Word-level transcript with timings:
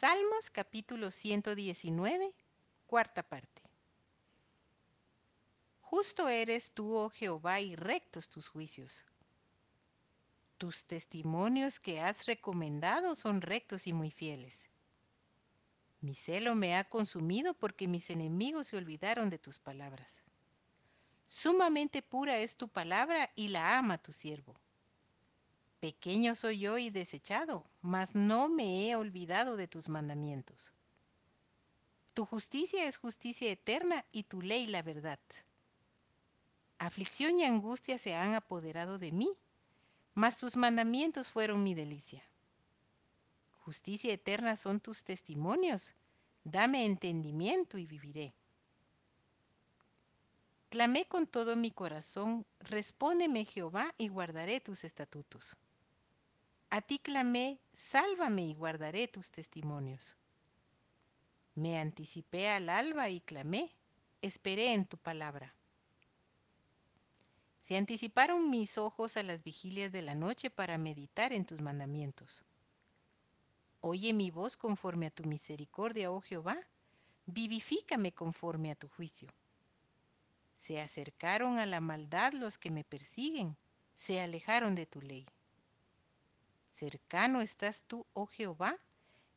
Salmos 0.00 0.48
capítulo 0.48 1.10
119, 1.10 2.32
cuarta 2.86 3.24
parte. 3.24 3.62
Justo 5.80 6.28
eres 6.28 6.70
tú, 6.70 6.94
oh 6.94 7.10
Jehová, 7.10 7.58
y 7.58 7.74
rectos 7.74 8.28
tus 8.28 8.46
juicios. 8.46 9.04
Tus 10.56 10.84
testimonios 10.84 11.80
que 11.80 12.00
has 12.00 12.26
recomendado 12.26 13.16
son 13.16 13.40
rectos 13.40 13.88
y 13.88 13.92
muy 13.92 14.12
fieles. 14.12 14.68
Mi 16.00 16.14
celo 16.14 16.54
me 16.54 16.76
ha 16.76 16.88
consumido 16.88 17.54
porque 17.54 17.88
mis 17.88 18.08
enemigos 18.10 18.68
se 18.68 18.76
olvidaron 18.76 19.30
de 19.30 19.40
tus 19.40 19.58
palabras. 19.58 20.22
Sumamente 21.26 22.02
pura 22.02 22.38
es 22.38 22.54
tu 22.54 22.68
palabra 22.68 23.32
y 23.34 23.48
la 23.48 23.76
ama 23.76 23.98
tu 23.98 24.12
siervo. 24.12 24.54
Pequeño 25.80 26.34
soy 26.34 26.58
yo 26.58 26.76
y 26.76 26.90
desechado, 26.90 27.64
mas 27.82 28.16
no 28.16 28.48
me 28.48 28.88
he 28.88 28.96
olvidado 28.96 29.56
de 29.56 29.68
tus 29.68 29.88
mandamientos. 29.88 30.72
Tu 32.14 32.24
justicia 32.24 32.84
es 32.84 32.96
justicia 32.96 33.48
eterna 33.48 34.04
y 34.10 34.24
tu 34.24 34.42
ley 34.42 34.66
la 34.66 34.82
verdad. 34.82 35.20
Aflicción 36.78 37.38
y 37.38 37.44
angustia 37.44 37.96
se 37.96 38.16
han 38.16 38.34
apoderado 38.34 38.98
de 38.98 39.12
mí, 39.12 39.30
mas 40.14 40.36
tus 40.36 40.56
mandamientos 40.56 41.28
fueron 41.28 41.62
mi 41.62 41.74
delicia. 41.74 42.24
Justicia 43.60 44.12
eterna 44.12 44.56
son 44.56 44.80
tus 44.80 45.04
testimonios, 45.04 45.94
dame 46.42 46.86
entendimiento 46.86 47.78
y 47.78 47.86
viviré. 47.86 48.34
Clamé 50.70 51.06
con 51.06 51.28
todo 51.28 51.54
mi 51.54 51.70
corazón, 51.70 52.44
respóndeme 52.58 53.44
Jehová 53.44 53.94
y 53.96 54.08
guardaré 54.08 54.60
tus 54.60 54.82
estatutos. 54.82 55.56
A 56.78 56.80
ti 56.80 57.00
clamé, 57.00 57.58
sálvame 57.72 58.42
y 58.42 58.54
guardaré 58.54 59.08
tus 59.08 59.32
testimonios. 59.32 60.16
Me 61.56 61.76
anticipé 61.76 62.50
al 62.50 62.68
alba 62.68 63.08
y 63.08 63.20
clamé, 63.20 63.74
esperé 64.22 64.74
en 64.74 64.86
tu 64.86 64.96
palabra. 64.96 65.56
Se 67.58 67.76
anticiparon 67.76 68.48
mis 68.48 68.78
ojos 68.78 69.16
a 69.16 69.24
las 69.24 69.42
vigilias 69.42 69.90
de 69.90 70.02
la 70.02 70.14
noche 70.14 70.50
para 70.50 70.78
meditar 70.78 71.32
en 71.32 71.46
tus 71.46 71.60
mandamientos. 71.60 72.44
Oye 73.80 74.12
mi 74.12 74.30
voz 74.30 74.56
conforme 74.56 75.06
a 75.06 75.10
tu 75.10 75.24
misericordia, 75.24 76.12
oh 76.12 76.20
Jehová, 76.20 76.56
vivifícame 77.26 78.12
conforme 78.14 78.70
a 78.70 78.76
tu 78.76 78.88
juicio. 78.88 79.28
Se 80.54 80.80
acercaron 80.80 81.58
a 81.58 81.66
la 81.66 81.80
maldad 81.80 82.34
los 82.34 82.56
que 82.56 82.70
me 82.70 82.84
persiguen, 82.84 83.56
se 83.94 84.20
alejaron 84.20 84.76
de 84.76 84.86
tu 84.86 85.02
ley. 85.02 85.26
Cercano 86.78 87.40
estás 87.40 87.82
tú, 87.88 88.06
oh 88.12 88.26
Jehová, 88.26 88.78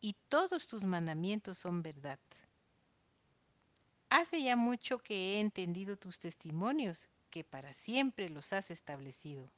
y 0.00 0.14
todos 0.30 0.66
tus 0.66 0.84
mandamientos 0.84 1.58
son 1.58 1.82
verdad. 1.82 2.18
Hace 4.08 4.42
ya 4.42 4.56
mucho 4.56 4.98
que 5.00 5.34
he 5.34 5.40
entendido 5.40 5.98
tus 5.98 6.18
testimonios, 6.18 7.08
que 7.28 7.44
para 7.44 7.74
siempre 7.74 8.30
los 8.30 8.54
has 8.54 8.70
establecido. 8.70 9.50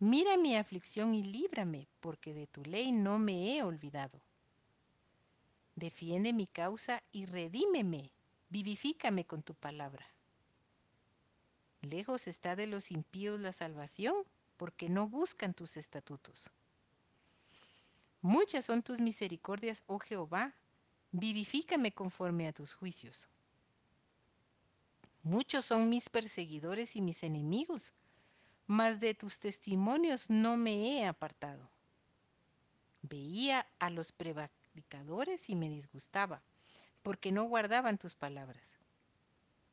Mira 0.00 0.36
mi 0.36 0.54
aflicción 0.54 1.14
y 1.14 1.22
líbrame, 1.22 1.88
porque 2.00 2.34
de 2.34 2.46
tu 2.46 2.62
ley 2.64 2.92
no 2.92 3.18
me 3.18 3.56
he 3.56 3.62
olvidado. 3.62 4.20
Defiende 5.76 6.34
mi 6.34 6.46
causa 6.46 7.02
y 7.10 7.24
redímeme, 7.24 8.10
vivifícame 8.50 9.24
con 9.24 9.42
tu 9.42 9.54
palabra. 9.54 10.06
Lejos 11.80 12.28
está 12.28 12.54
de 12.54 12.66
los 12.66 12.90
impíos 12.90 13.40
la 13.40 13.52
salvación, 13.52 14.14
porque 14.56 14.88
no 14.88 15.08
buscan 15.08 15.54
tus 15.54 15.76
estatutos. 15.76 16.50
Muchas 18.20 18.64
son 18.64 18.82
tus 18.82 19.00
misericordias, 19.00 19.82
oh 19.86 19.98
Jehová, 19.98 20.54
vivifícame 21.12 21.92
conforme 21.92 22.48
a 22.48 22.52
tus 22.52 22.74
juicios. 22.74 23.28
Muchos 25.22 25.66
son 25.66 25.88
mis 25.88 26.08
perseguidores 26.08 26.96
y 26.96 27.02
mis 27.02 27.22
enemigos, 27.22 27.92
mas 28.66 29.00
de 29.00 29.14
tus 29.14 29.38
testimonios 29.38 30.30
no 30.30 30.56
me 30.56 30.72
he 30.74 31.06
apartado. 31.06 31.70
Veía 33.02 33.66
a 33.78 33.90
los 33.90 34.12
prevaricadores 34.12 35.50
y 35.50 35.54
me 35.54 35.68
disgustaba, 35.68 36.42
porque 37.02 37.32
no 37.32 37.44
guardaban 37.44 37.98
tus 37.98 38.14
palabras. 38.14 38.78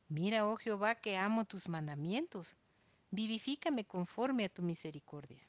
Mira, 0.08 0.46
oh 0.46 0.56
Jehová, 0.56 0.94
que 0.94 1.16
amo 1.16 1.46
tus 1.46 1.68
mandamientos, 1.68 2.56
vivifícame 3.12 3.84
conforme 3.84 4.46
a 4.46 4.48
tu 4.48 4.62
misericordia. 4.62 5.46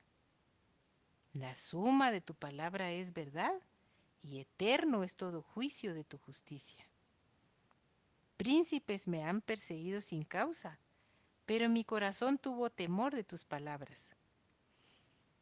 La 1.31 1.55
suma 1.55 2.11
de 2.11 2.21
tu 2.21 2.35
palabra 2.35 2.91
es 2.91 3.13
verdad, 3.13 3.53
y 4.21 4.39
eterno 4.39 5.03
es 5.03 5.15
todo 5.15 5.41
juicio 5.41 5.93
de 5.93 6.03
tu 6.03 6.17
justicia. 6.17 6.85
Príncipes 8.37 9.07
me 9.07 9.23
han 9.23 9.41
perseguido 9.41 10.01
sin 10.01 10.23
causa, 10.23 10.77
pero 11.45 11.69
mi 11.69 11.83
corazón 11.83 12.37
tuvo 12.37 12.69
temor 12.69 13.15
de 13.15 13.23
tus 13.23 13.45
palabras. 13.45 14.13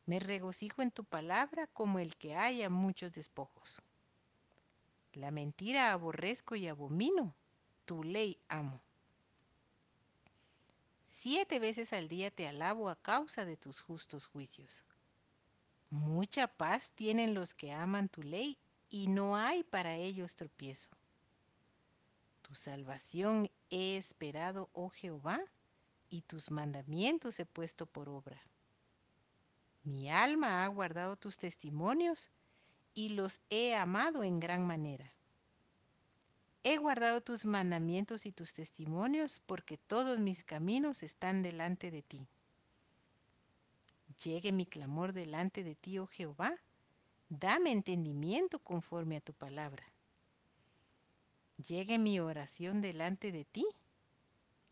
Me 0.06 0.20
regocijo 0.20 0.82
en 0.82 0.92
tu 0.92 1.04
palabra 1.04 1.68
como 1.68 2.00
el 2.00 2.16
que 2.16 2.36
haya 2.36 2.70
muchos 2.70 3.14
despojos. 3.14 3.82
La 5.14 5.32
mentira 5.32 5.92
aborrezco 5.92 6.56
y 6.56 6.68
abomino, 6.68 7.36
tu 7.86 8.04
ley 8.04 8.40
amo. 8.48 8.82
Siete 11.24 11.60
veces 11.60 11.94
al 11.94 12.08
día 12.08 12.32
te 12.32 12.48
alabo 12.48 12.90
a 12.90 12.96
causa 12.96 13.46
de 13.46 13.56
tus 13.56 13.80
justos 13.80 14.26
juicios. 14.26 14.84
Mucha 15.92 16.48
paz 16.48 16.94
tienen 16.96 17.36
los 17.36 17.54
que 17.54 17.72
aman 17.72 18.10
tu 18.10 18.24
ley 18.24 18.58
y 18.90 19.06
no 19.06 19.36
hay 19.36 19.62
para 19.62 19.94
ellos 19.94 20.36
tropiezo. 20.36 20.90
Tu 22.42 22.56
salvación 22.56 23.52
he 23.70 23.98
esperado, 23.98 24.72
oh 24.74 24.90
Jehová, 24.90 25.40
y 26.10 26.22
tus 26.22 26.50
mandamientos 26.50 27.40
he 27.40 27.46
puesto 27.46 27.86
por 27.86 28.10
obra. 28.10 28.42
Mi 29.84 30.10
alma 30.10 30.64
ha 30.64 30.68
guardado 30.70 31.18
tus 31.18 31.38
testimonios 31.38 32.32
y 32.96 33.10
los 33.10 33.42
he 33.52 33.76
amado 33.76 34.24
en 34.24 34.40
gran 34.40 34.66
manera. 34.66 35.14
He 36.64 36.78
guardado 36.78 37.22
tus 37.22 37.44
mandamientos 37.44 38.28
y 38.28 38.32
tus 38.32 38.54
testimonios 38.54 39.40
porque 39.48 39.78
todos 39.78 40.20
mis 40.20 40.44
caminos 40.44 41.02
están 41.02 41.42
delante 41.42 41.90
de 41.90 42.04
ti. 42.04 42.28
Llegue 44.24 44.52
mi 44.52 44.68
clamor 44.68 45.12
delante 45.12 45.64
de 45.64 45.74
ti, 45.74 45.98
oh 45.98 46.06
Jehová, 46.06 46.56
dame 47.30 47.72
entendimiento 47.72 48.60
conforme 48.60 49.18
a 49.18 49.22
tu 49.22 49.34
palabra. 49.34 49.84
Llegue 51.58 51.98
mi 51.98 52.20
oración 52.20 52.80
delante 52.80 53.32
de 53.32 53.46
ti, 53.46 53.66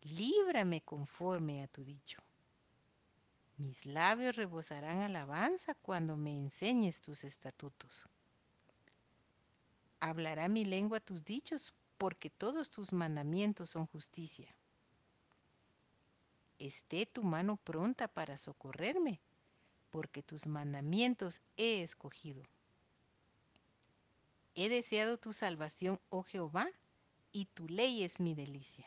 líbrame 0.02 0.82
conforme 0.82 1.64
a 1.64 1.66
tu 1.66 1.82
dicho. 1.82 2.22
Mis 3.56 3.84
labios 3.84 4.36
rebosarán 4.36 5.00
alabanza 5.00 5.74
cuando 5.74 6.16
me 6.16 6.30
enseñes 6.30 7.00
tus 7.00 7.24
estatutos. 7.24 8.06
Hablará 9.98 10.48
mi 10.48 10.64
lengua 10.64 11.00
tus 11.00 11.24
dichos 11.24 11.74
porque 12.00 12.30
todos 12.30 12.70
tus 12.70 12.94
mandamientos 12.94 13.68
son 13.68 13.86
justicia. 13.86 14.56
Esté 16.58 17.04
tu 17.04 17.22
mano 17.22 17.58
pronta 17.58 18.08
para 18.08 18.38
socorrerme, 18.38 19.20
porque 19.90 20.22
tus 20.22 20.46
mandamientos 20.46 21.42
he 21.58 21.82
escogido. 21.82 22.42
He 24.54 24.70
deseado 24.70 25.18
tu 25.18 25.34
salvación, 25.34 26.00
oh 26.08 26.22
Jehová, 26.22 26.70
y 27.32 27.44
tu 27.44 27.68
ley 27.68 28.02
es 28.02 28.18
mi 28.18 28.34
delicia. 28.34 28.86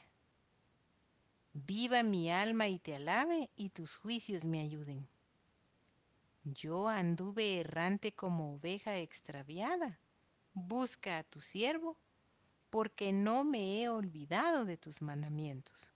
Viva 1.53 2.01
mi 2.01 2.31
alma 2.31 2.67
y 2.67 2.79
te 2.79 2.95
alabe, 2.95 3.51
y 3.55 3.69
tus 3.69 3.95
juicios 3.95 4.43
me 4.43 4.59
ayuden. 4.59 5.07
Yo 6.45 6.87
anduve 6.87 7.59
errante 7.59 8.11
como 8.11 8.55
oveja 8.55 8.97
extraviada. 8.97 9.99
Busca 10.55 11.19
a 11.19 11.23
tu 11.23 11.41
siervo 11.41 11.95
porque 12.73 13.13
no 13.13 13.43
me 13.43 13.83
he 13.83 13.87
olvidado 13.87 14.65
de 14.65 14.77
tus 14.77 15.03
mandamientos. 15.03 15.92